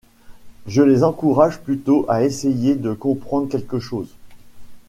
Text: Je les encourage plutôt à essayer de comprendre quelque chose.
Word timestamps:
Je 0.65 0.81
les 0.81 1.03
encourage 1.03 1.59
plutôt 1.59 2.05
à 2.09 2.23
essayer 2.23 2.73
de 2.73 2.91
comprendre 2.91 3.49
quelque 3.49 3.77
chose. 3.79 4.15